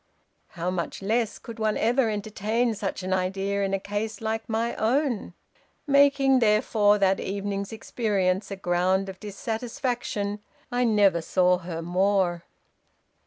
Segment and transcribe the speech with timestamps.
[0.57, 4.75] How much less could one ever entertain such an idea in a case like my
[4.77, 5.35] own?
[5.85, 10.39] Making, therefore, that evening's experience a ground of dissatisfaction
[10.71, 12.43] I never saw her more.